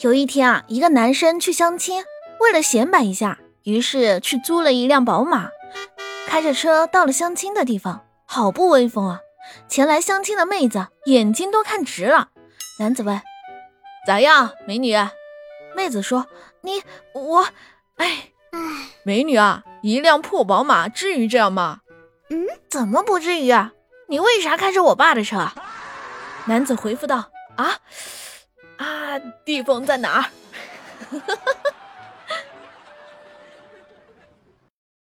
[0.00, 2.02] 有一天啊，一个男生去相亲，
[2.40, 5.50] 为了显摆一下，于是去租了一辆宝马，
[6.26, 9.20] 开着车到了相亲的地方，好不威风啊！
[9.68, 12.30] 前来相亲的妹子眼睛都看直了。
[12.78, 13.20] 男子问
[14.06, 14.96] ：“咋样，美女？”
[15.76, 16.26] 妹子说
[16.62, 16.82] ：“你
[17.14, 17.46] 我，
[17.96, 18.58] 哎哎，
[19.02, 21.80] 美女啊，一辆破宝马至于这样吗？
[22.30, 23.72] 嗯，怎么不至于啊？
[24.08, 25.50] 你为啥开着我爸的车？”
[26.46, 27.80] 男子回复道：“啊。”
[29.44, 30.24] 地方在哪儿？